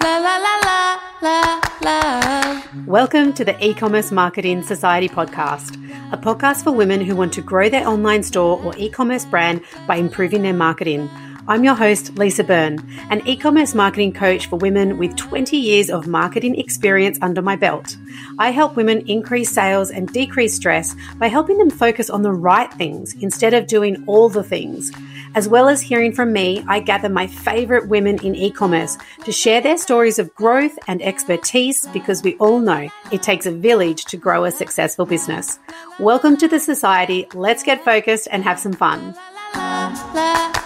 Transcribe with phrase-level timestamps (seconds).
[0.00, 2.62] La la la la la la.
[2.86, 5.74] Welcome to the E-commerce Marketing Society podcast,
[6.12, 9.96] a podcast for women who want to grow their online store or e-commerce brand by
[9.96, 11.08] improving their marketing.
[11.48, 15.88] I'm your host, Lisa Byrne, an e commerce marketing coach for women with 20 years
[15.88, 17.96] of marketing experience under my belt.
[18.38, 22.70] I help women increase sales and decrease stress by helping them focus on the right
[22.74, 24.92] things instead of doing all the things.
[25.38, 29.30] As well as hearing from me, I gather my favorite women in e commerce to
[29.30, 34.04] share their stories of growth and expertise because we all know it takes a village
[34.06, 35.60] to grow a successful business.
[36.00, 37.28] Welcome to the society.
[37.34, 39.14] Let's get focused and have some fun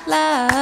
[0.07, 0.62] love.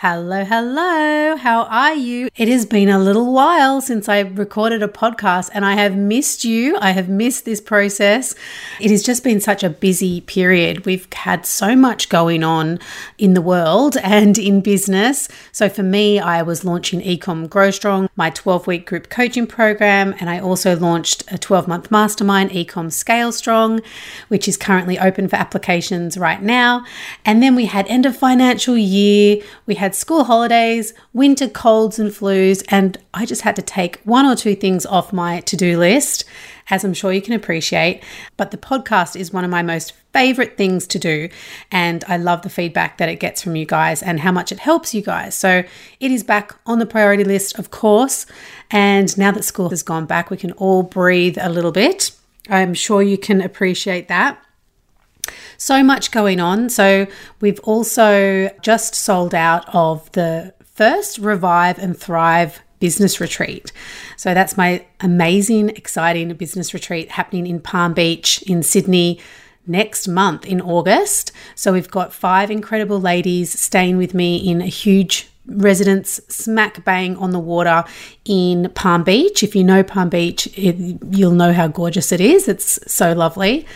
[0.00, 1.34] Hello, hello.
[1.34, 2.28] How are you?
[2.36, 6.44] It has been a little while since I recorded a podcast and I have missed
[6.44, 6.78] you.
[6.80, 8.36] I have missed this process.
[8.78, 10.86] It has just been such a busy period.
[10.86, 12.78] We've had so much going on
[13.18, 15.26] in the world and in business.
[15.50, 20.14] So for me, I was launching eComm Grow Strong, my 12 week group coaching program,
[20.20, 23.80] and I also launched a 12 month mastermind, eComm Scale Strong,
[24.28, 26.84] which is currently open for applications right now.
[27.24, 29.42] And then we had end of financial year.
[29.66, 34.02] We had had school holidays, winter colds and flus, and I just had to take
[34.04, 36.26] one or two things off my to do list,
[36.68, 38.02] as I'm sure you can appreciate.
[38.36, 41.30] But the podcast is one of my most favorite things to do,
[41.72, 44.58] and I love the feedback that it gets from you guys and how much it
[44.58, 45.34] helps you guys.
[45.34, 45.64] So
[46.00, 48.26] it is back on the priority list, of course.
[48.70, 52.10] And now that school has gone back, we can all breathe a little bit.
[52.50, 54.38] I'm sure you can appreciate that.
[55.58, 56.70] So much going on.
[56.70, 57.06] So
[57.40, 63.72] we've also just sold out of the first Revive and Thrive business retreat.
[64.16, 69.20] So that's my amazing, exciting business retreat happening in Palm Beach in Sydney
[69.66, 71.32] next month in August.
[71.56, 77.16] So we've got five incredible ladies staying with me in a huge residence smack bang
[77.16, 77.84] on the water
[78.24, 79.42] in Palm Beach.
[79.42, 80.76] If you know Palm Beach, it,
[81.10, 82.48] you'll know how gorgeous it is.
[82.48, 83.66] It's so lovely.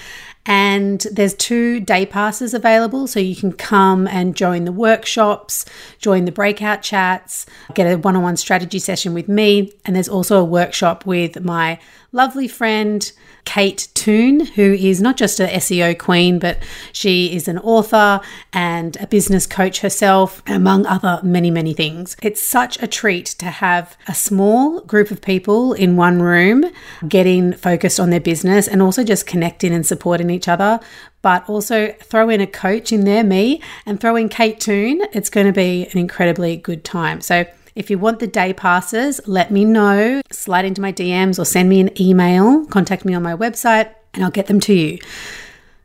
[0.45, 5.65] And there's two day passes available, so you can come and join the workshops,
[5.99, 9.73] join the breakout chats, get a one on one strategy session with me.
[9.85, 11.79] And there's also a workshop with my
[12.13, 13.11] lovely friend,
[13.45, 16.59] Kate Toon, who is not just a SEO queen, but
[16.93, 18.21] she is an author
[18.53, 22.17] and a business coach herself, among other many, many things.
[22.23, 26.65] It's such a treat to have a small group of people in one room
[27.09, 30.81] getting focused on their business and also just connecting and supporting each other.
[31.23, 35.03] But also throw in a coach in there, me, and throw in Kate Toon.
[35.13, 37.21] It's going to be an incredibly good time.
[37.21, 40.21] So if you want the day passes, let me know.
[40.31, 42.67] Slide into my DMs or send me an email.
[42.67, 44.99] Contact me on my website and I'll get them to you.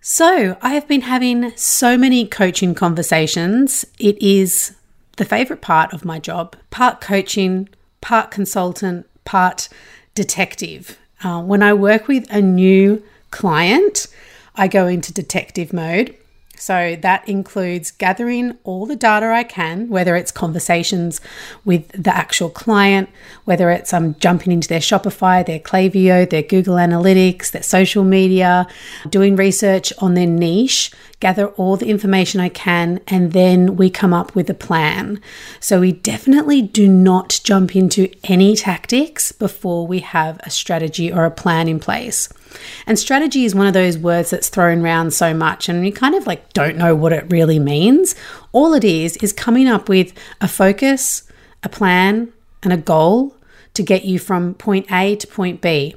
[0.02, 3.86] So, I have been having so many coaching conversations.
[4.00, 4.75] It is
[5.18, 7.70] the favorite part of my job part coaching,
[8.02, 9.69] part consultant, part
[10.16, 10.98] detective.
[11.24, 14.08] Uh, when I work with a new client,
[14.56, 16.16] I go into detective mode
[16.59, 21.22] so that includes gathering all the data I can, whether it's conversations
[21.66, 23.09] with the actual client,
[23.45, 28.03] whether it's I'm um, jumping into their Shopify, their Klaviyo, their Google Analytics, their social
[28.03, 28.68] media,
[29.09, 34.13] doing research on their niche, gather all the information I can, and then we come
[34.13, 35.19] up with a plan.
[35.59, 41.25] So we definitely do not jump into any tactics before we have a strategy or
[41.25, 42.29] a plan in place.
[42.85, 46.16] And strategy is one of those words that's thrown around so much, and you kind
[46.16, 48.16] of like don't know what it really means.
[48.51, 51.23] All it is is coming up with a focus,
[51.63, 52.31] a plan,
[52.63, 53.35] and a goal
[53.73, 55.95] to get you from point A to point B.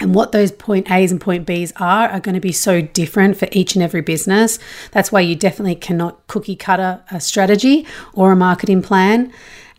[0.00, 3.36] And what those point A's and point B's are are going to be so different
[3.36, 4.58] for each and every business.
[4.90, 9.32] That's why you definitely cannot cookie cutter a strategy or a marketing plan.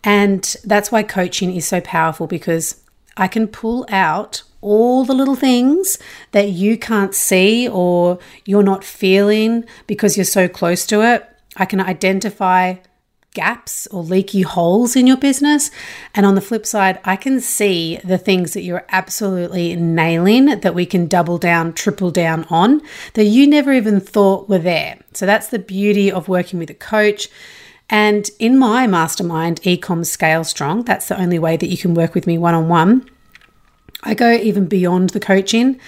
[0.04, 2.82] And that's why coaching is so powerful because
[3.18, 5.98] I can pull out all the little things
[6.32, 11.28] that you can't see or you're not feeling because you're so close to it.
[11.58, 12.76] I can identify
[13.36, 15.70] gaps or leaky holes in your business.
[16.16, 20.74] And on the flip side, I can see the things that you're absolutely nailing that
[20.74, 22.82] we can double down, triple down on
[23.14, 24.98] that you never even thought were there.
[25.14, 27.30] So that's the beauty of working with a coach.
[27.88, 32.16] And in my mastermind, eComm Scale Strong, that's the only way that you can work
[32.16, 33.08] with me one on one.
[34.06, 35.80] I go even beyond the coaching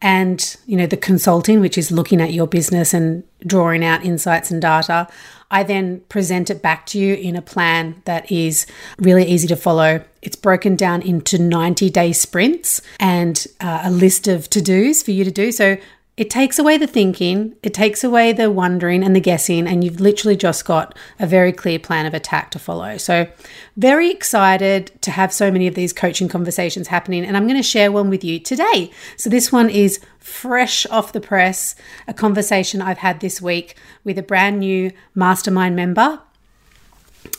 [0.00, 4.50] and you know the consulting which is looking at your business and drawing out insights
[4.50, 5.08] and data.
[5.50, 8.66] I then present it back to you in a plan that is
[8.98, 10.04] really easy to follow.
[10.20, 15.24] It's broken down into 90 day sprints and uh, a list of to-dos for you
[15.24, 15.52] to do.
[15.52, 15.76] So
[16.16, 19.98] it takes away the thinking, it takes away the wondering and the guessing, and you've
[19.98, 22.96] literally just got a very clear plan of attack to follow.
[22.98, 23.26] So,
[23.76, 27.64] very excited to have so many of these coaching conversations happening, and I'm going to
[27.64, 28.92] share one with you today.
[29.16, 31.74] So, this one is fresh off the press,
[32.06, 36.20] a conversation I've had this week with a brand new mastermind member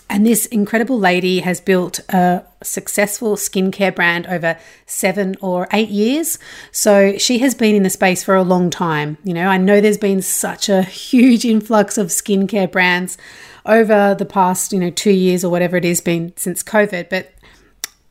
[0.09, 6.39] and this incredible lady has built a successful skincare brand over seven or eight years.
[6.71, 9.17] So she has been in the space for a long time.
[9.23, 13.17] You know, I know there's been such a huge influx of skincare brands
[13.65, 17.31] over the past, you know, two years or whatever it has been since COVID, but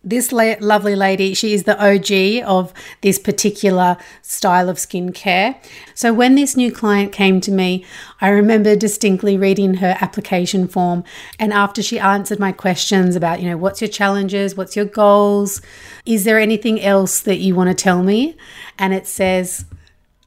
[0.05, 5.57] this la- lovely lady, she is the OG of this particular style of skincare.
[5.95, 7.85] So, when this new client came to me,
[8.21, 11.05] I remember distinctly reading her application form.
[11.39, 15.63] And after she answered my questions about, you know, what's your challenges, what's your goals,
[16.05, 18.37] is there anything else that you want to tell me?
[18.79, 19.65] And it says,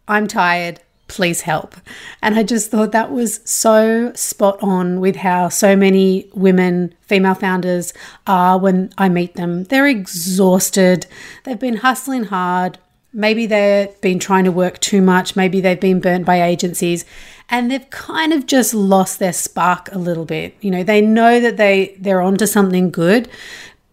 [0.08, 1.76] I'm tired please help.
[2.22, 7.36] And I just thought that was so spot on with how so many women, female
[7.36, 7.94] founders
[8.26, 9.66] are when I meet them.
[9.66, 11.08] They're exhausted,
[11.44, 12.78] they've been hustling hard.
[13.14, 15.36] Maybe they've been trying to work too much.
[15.36, 17.04] Maybe they've been burnt by agencies
[17.50, 20.56] and they've kind of just lost their spark a little bit.
[20.62, 23.30] You know, they know that they, they're onto something good,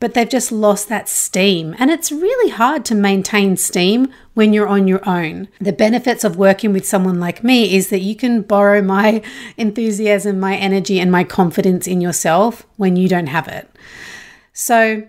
[0.00, 1.75] but they've just lost that steam.
[1.79, 5.49] And it's really hard to maintain steam when you're on your own.
[5.61, 9.23] The benefits of working with someone like me is that you can borrow my
[9.56, 13.70] enthusiasm, my energy, and my confidence in yourself when you don't have it.
[14.52, 15.06] So,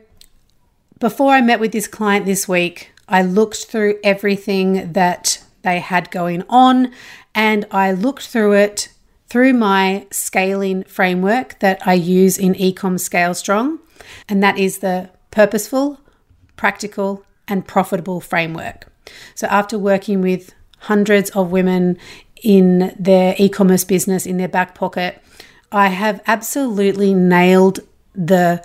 [0.99, 6.09] before I met with this client this week, I looked through everything that they had
[6.09, 6.91] going on
[7.33, 8.89] and I looked through it
[9.27, 13.79] through my scaling framework that I use in eComm Scale Strong
[14.27, 16.00] and that is the purposeful,
[16.56, 18.88] practical, and profitable framework.
[19.36, 21.97] So, after working with hundreds of women
[22.42, 25.21] in their e commerce business in their back pocket,
[25.71, 27.80] I have absolutely nailed
[28.13, 28.63] the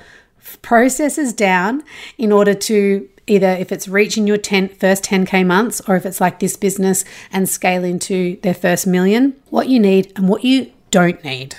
[0.62, 1.82] processes down
[2.18, 6.20] in order to either if it's reaching your 10, first 10k months or if it's
[6.20, 10.70] like this business and scale into their first million, what you need and what you
[10.90, 11.56] don't need.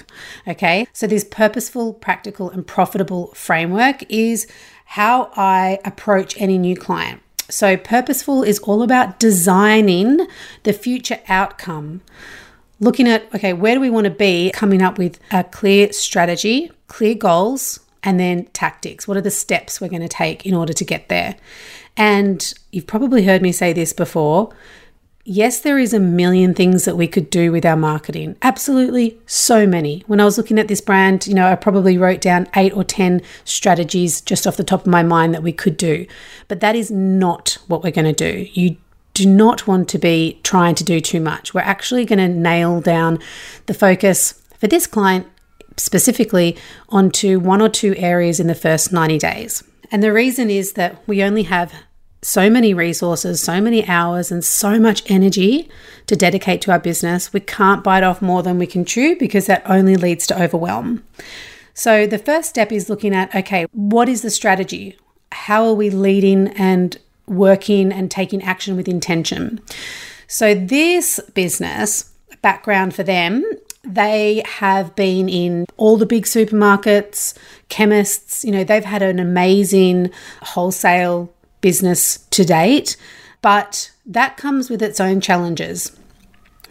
[0.47, 0.87] Okay.
[0.93, 4.47] So, this purposeful, practical, and profitable framework is
[4.85, 7.21] how I approach any new client.
[7.49, 10.27] So, purposeful is all about designing
[10.63, 12.01] the future outcome,
[12.79, 16.71] looking at, okay, where do we want to be, coming up with a clear strategy,
[16.87, 19.07] clear goals, and then tactics.
[19.07, 21.35] What are the steps we're going to take in order to get there?
[21.97, 24.53] And you've probably heard me say this before
[25.31, 28.35] yes, there is a million things that we could do with our marketing.
[28.41, 30.03] Absolutely, so many.
[30.05, 32.83] When I was looking at this brand, you know, I probably wrote down eight or
[32.83, 36.05] 10 strategies just off the top of my mind that we could do.
[36.49, 38.47] But that is not what we're going to do.
[38.51, 38.75] You
[39.13, 41.53] do not want to be trying to do too much.
[41.53, 43.19] We're actually going to nail down
[43.67, 45.27] the focus for this client
[45.77, 46.57] specifically
[46.89, 49.63] onto one or two areas in the first 90 days.
[49.91, 51.73] And the reason is that we only have
[52.21, 55.69] so many resources, so many hours, and so much energy
[56.07, 59.47] to dedicate to our business, we can't bite off more than we can chew because
[59.47, 61.03] that only leads to overwhelm.
[61.73, 64.97] So, the first step is looking at okay, what is the strategy?
[65.31, 66.97] How are we leading and
[67.27, 69.59] working and taking action with intention?
[70.27, 73.43] So, this business background for them
[73.83, 77.33] they have been in all the big supermarkets,
[77.69, 82.97] chemists, you know, they've had an amazing wholesale business to date,
[83.41, 85.97] but that comes with its own challenges.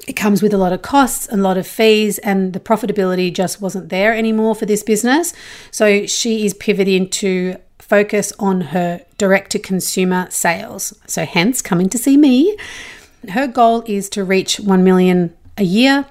[0.06, 3.60] It comes with a lot of costs, a lot of fees, and the profitability just
[3.60, 5.32] wasn't there anymore for this business.
[5.70, 10.94] So she is pivoting to focus on her direct to consumer sales.
[11.06, 12.56] So, hence, coming to see me.
[13.30, 16.06] Her goal is to reach 1 million a year,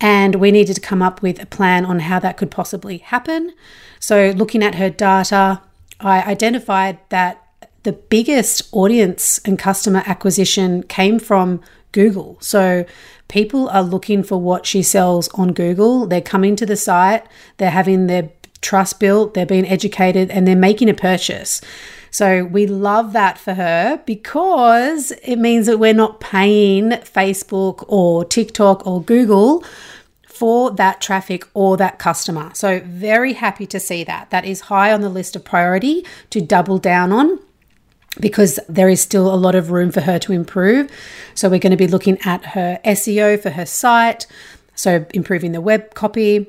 [0.00, 3.52] and we needed to come up with a plan on how that could possibly happen.
[4.00, 5.62] So, looking at her data,
[6.00, 7.41] I identified that
[7.82, 11.60] the biggest audience and customer acquisition came from
[11.92, 12.38] Google.
[12.40, 12.84] So
[13.28, 16.06] people are looking for what she sells on Google.
[16.06, 20.56] They're coming to the site, they're having their trust built, they're being educated, and they're
[20.56, 21.60] making a purchase.
[22.10, 28.24] So we love that for her because it means that we're not paying Facebook or
[28.24, 29.64] TikTok or Google
[30.26, 32.50] for that traffic or that customer.
[32.54, 34.30] So very happy to see that.
[34.30, 37.38] That is high on the list of priority to double down on
[38.20, 40.90] because there is still a lot of room for her to improve.
[41.34, 44.26] So, we're going to be looking at her SEO for her site,
[44.74, 46.46] so improving the web copy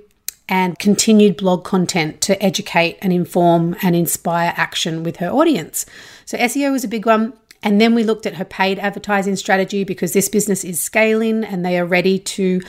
[0.49, 5.85] and continued blog content to educate and inform and inspire action with her audience.
[6.25, 7.33] So, SEO is a big one.
[7.65, 11.65] And then we looked at her paid advertising strategy because this business is scaling and
[11.65, 12.61] they are ready to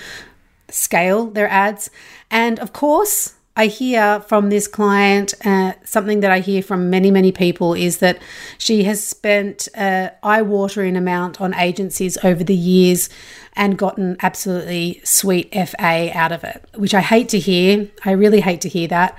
[0.68, 1.90] scale their ads.
[2.30, 7.12] And of course, I hear from this client uh, something that I hear from many,
[7.12, 8.20] many people is that
[8.58, 13.08] she has spent an eye watering amount on agencies over the years
[13.54, 17.88] and gotten absolutely sweet FA out of it, which I hate to hear.
[18.04, 19.16] I really hate to hear that.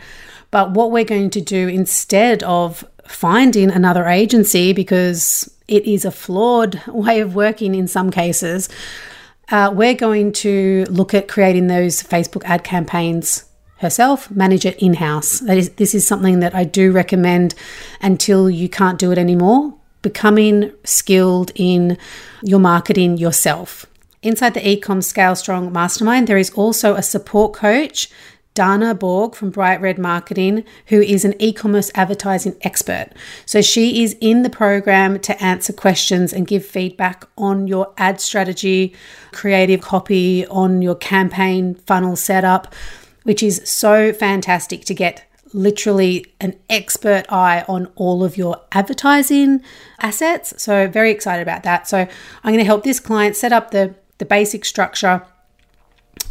[0.51, 6.11] But what we're going to do instead of finding another agency, because it is a
[6.11, 8.67] flawed way of working in some cases,
[9.49, 13.45] uh, we're going to look at creating those Facebook ad campaigns
[13.85, 15.39] herself, manage it in house.
[15.39, 17.55] This is something that I do recommend
[18.01, 19.73] until you can't do it anymore.
[20.01, 21.97] Becoming skilled in
[22.43, 23.85] your marketing yourself.
[24.21, 28.09] Inside the eComm Scale Strong Mastermind, there is also a support coach,
[28.55, 33.09] Dana Borg from Bright Red Marketing, who is an e commerce advertising expert.
[33.45, 38.21] So she is in the program to answer questions and give feedback on your ad
[38.21, 38.95] strategy,
[39.33, 42.73] creative copy, on your campaign funnel setup
[43.25, 49.61] which is so fantastic to get literally an expert eye on all of your advertising
[49.99, 50.61] assets.
[50.61, 51.87] So, very excited about that.
[51.87, 55.25] So, I'm going to help this client set up the, the basic structure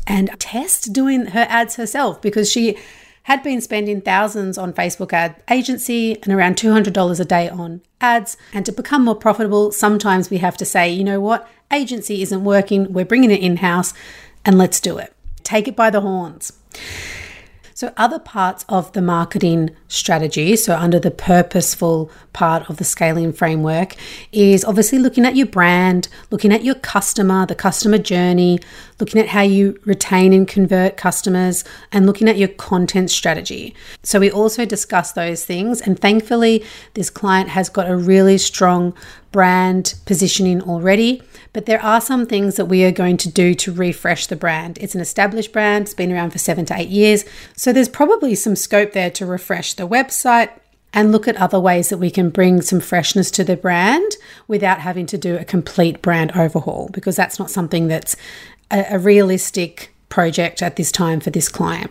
[0.07, 2.77] and test doing her ads herself because she
[3.25, 8.37] had been spending thousands on Facebook ad agency and around $200 a day on ads.
[8.53, 12.45] And to become more profitable, sometimes we have to say, you know what, agency isn't
[12.45, 13.95] working, we're bringing it in house,
[14.45, 15.15] and let's do it.
[15.43, 16.53] Take it by the horns.
[17.77, 23.33] So, other parts of the marketing strategy, so under the purposeful part of the scaling
[23.33, 23.97] framework,
[24.31, 28.61] is obviously looking at your brand, looking at your customer, the customer journey,
[29.01, 33.75] looking at how you retain and convert customers, and looking at your content strategy.
[34.03, 38.95] So, we also discuss those things, and thankfully, this client has got a really strong
[39.33, 41.21] brand positioning already.
[41.53, 44.79] But there are some things that we are going to do to refresh the brand.
[44.81, 47.25] It's an established brand, it's been around for seven to eight years.
[47.57, 50.51] So there's probably some scope there to refresh the website
[50.93, 54.81] and look at other ways that we can bring some freshness to the brand without
[54.81, 58.15] having to do a complete brand overhaul, because that's not something that's
[58.71, 61.91] a, a realistic project at this time for this client.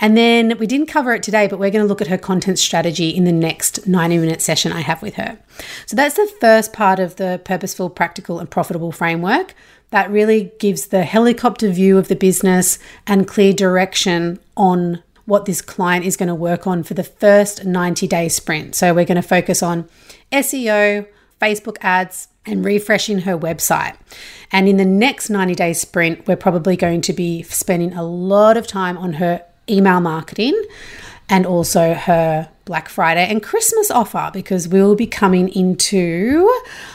[0.00, 2.58] And then we didn't cover it today, but we're going to look at her content
[2.58, 5.38] strategy in the next 90 minute session I have with her.
[5.86, 9.54] So that's the first part of the purposeful, practical, and profitable framework.
[9.90, 15.60] That really gives the helicopter view of the business and clear direction on what this
[15.60, 18.74] client is going to work on for the first 90 day sprint.
[18.74, 19.88] So we're going to focus on
[20.30, 21.06] SEO,
[21.40, 23.96] Facebook ads, and refreshing her website.
[24.50, 28.56] And in the next 90 day sprint, we're probably going to be spending a lot
[28.56, 30.60] of time on her email marketing
[31.28, 36.46] and also her Black Friday and Christmas offer because we will be coming into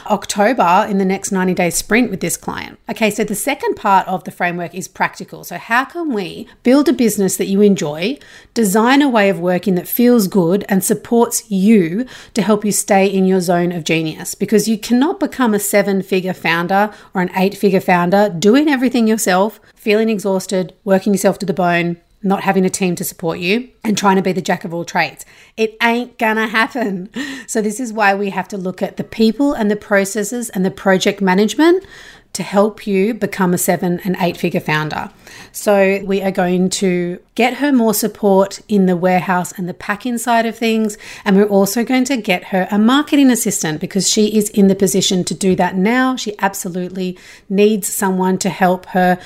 [0.06, 2.78] October in the next 90 day sprint with this client.
[2.88, 5.42] Okay, so the second part of the framework is practical.
[5.42, 8.18] So, how can we build a business that you enjoy,
[8.54, 13.08] design a way of working that feels good and supports you to help you stay
[13.08, 14.36] in your zone of genius?
[14.36, 19.08] Because you cannot become a seven figure founder or an eight figure founder doing everything
[19.08, 23.68] yourself, feeling exhausted, working yourself to the bone not having a team to support you
[23.84, 25.24] and trying to be the jack of all trades.
[25.56, 27.10] It ain't gonna happen.
[27.46, 30.64] So, this is why we have to look at the people and the processes and
[30.64, 31.84] the project management
[32.32, 35.10] to help you become a seven and eight figure founder.
[35.52, 40.16] So, we are going to get her more support in the warehouse and the packing
[40.18, 40.96] side of things.
[41.24, 44.74] And we're also going to get her a marketing assistant because she is in the
[44.74, 46.16] position to do that now.
[46.16, 49.18] She absolutely needs someone to help her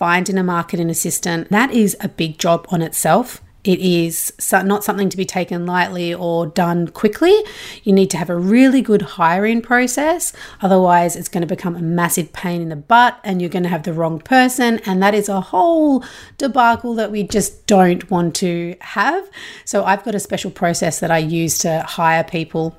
[0.00, 3.42] finding a marketing assistant, that is a big job on itself.
[3.64, 7.38] It is not something to be taken lightly or done quickly.
[7.82, 10.32] You need to have a really good hiring process.
[10.62, 13.68] Otherwise, it's going to become a massive pain in the butt and you're going to
[13.68, 14.80] have the wrong person.
[14.86, 16.02] And that is a whole
[16.38, 19.28] debacle that we just don't want to have.
[19.66, 22.74] So, I've got a special process that I use to hire people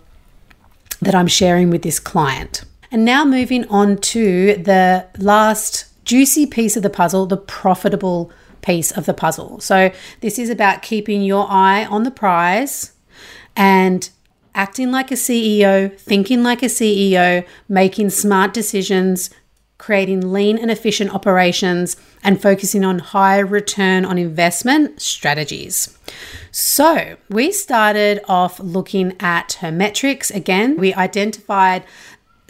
[1.04, 2.64] that I'm sharing with this client.
[2.90, 8.30] And now moving on to the last juicy piece of the puzzle, the profitable
[8.62, 9.62] piece of the puzzle.
[9.62, 12.92] So, this is about keeping your eye on the prize
[13.56, 14.10] and
[14.54, 19.30] acting like a CEO, thinking like a CEO, making smart decisions,
[19.78, 25.98] creating lean and efficient operations, and focusing on high return on investment strategies.
[26.52, 30.76] So, we started off looking at her metrics again.
[30.76, 31.86] We identified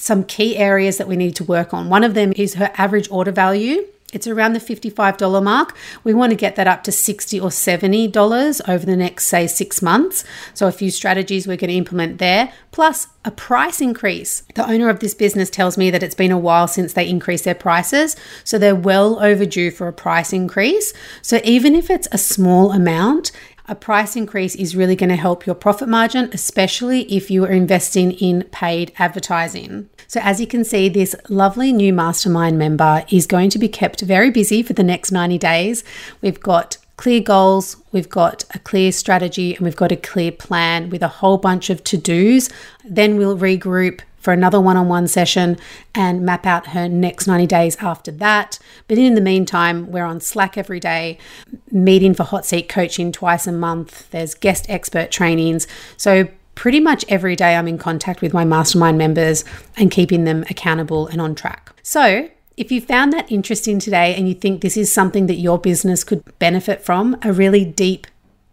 [0.01, 1.88] some key areas that we need to work on.
[1.88, 5.75] One of them is her average order value It's around the $55 mark.
[6.03, 9.81] We want to get that up to 60 or $70 over the next, say, six
[9.81, 10.24] months.
[10.53, 14.43] So, a few strategies we're going to implement there, plus a price increase.
[14.55, 17.46] The owner of this business tells me that it's been a while since they increased
[17.46, 18.15] their prices.
[18.43, 20.93] So, they're well overdue for a price increase.
[21.22, 23.31] So, even if it's a small amount,
[23.72, 27.51] a price increase is really going to help your profit margin, especially if you are
[27.51, 29.90] investing in paid advertising.
[30.08, 34.01] So, as you can see, this lovely new mastermind member is going to be kept
[34.01, 35.86] very busy for the next 90 days.
[36.22, 40.90] We've got clear goals, we've got a clear strategy, and we've got a clear plan
[40.90, 42.50] with a whole bunch of to dos.
[42.84, 45.58] Then we'll regroup for another one on one session
[45.94, 48.60] and map out her next 90 days after that.
[48.88, 51.18] But in the meantime, we're on Slack every day,
[51.72, 54.10] meeting for hot seat coaching twice a month.
[54.12, 55.68] There's guest expert trainings.
[55.98, 59.44] So, pretty much every day, I'm in contact with my mastermind members
[59.75, 61.72] and keeping them accountable and on track.
[61.82, 65.58] So, if you found that interesting today and you think this is something that your
[65.58, 68.06] business could benefit from, a really deep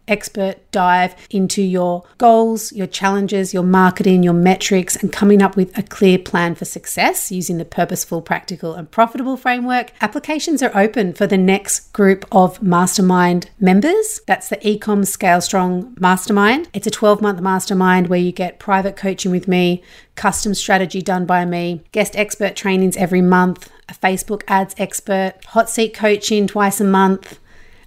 [0.08, 5.76] expert dive into your goals, your challenges, your marketing, your metrics, and coming up with
[5.76, 9.92] a clear plan for success using the purposeful, practical, and profitable framework.
[10.00, 14.20] Applications are open for the next group of mastermind members.
[14.26, 16.68] That's the eComm Scale Strong Mastermind.
[16.72, 19.82] It's a 12 month mastermind where you get private coaching with me,
[20.14, 25.70] custom strategy done by me, guest expert trainings every month, a Facebook ads expert, hot
[25.70, 27.38] seat coaching twice a month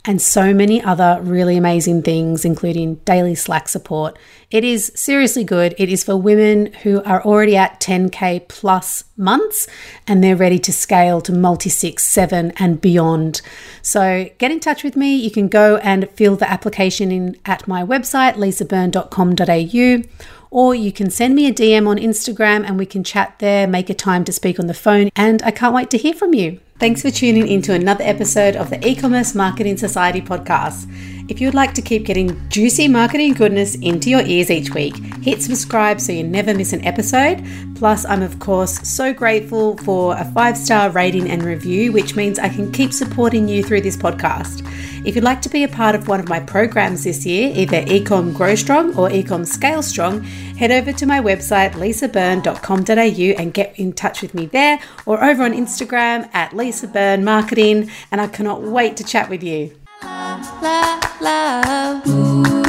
[0.04, 4.18] and so many other really amazing things, including daily Slack support.
[4.50, 5.76] It is seriously good.
[5.78, 9.68] It is for women who are already at 10K plus months
[10.08, 13.42] and they're ready to scale to multi six, seven, and beyond.
[13.84, 15.16] So get in touch with me.
[15.16, 20.10] You can go and fill the application in at my website, lisabyrne.com.au
[20.52, 23.90] or you can send me a DM on Instagram and we can chat there, make
[23.90, 26.60] a time to speak on the phone, and I can't wait to hear from you.
[26.78, 30.92] Thanks for tuning in to another episode of the E-commerce Marketing Society podcast.
[31.30, 34.98] If you would like to keep getting juicy marketing goodness into your ears each week,
[35.22, 37.46] hit subscribe so you never miss an episode.
[37.76, 42.40] Plus, I'm of course so grateful for a five star rating and review, which means
[42.40, 44.68] I can keep supporting you through this podcast.
[45.04, 47.82] If you'd like to be a part of one of my programs this year, either
[47.86, 53.80] eComm Grow Strong or eComm Scale Strong, head over to my website lisabyrne.com.au and get
[53.80, 57.90] in touch with me there or over on Instagram at Lisa Byrne Marketing.
[58.12, 59.76] And I cannot wait to chat with you.
[60.04, 60.62] Love,
[61.22, 62.61] love,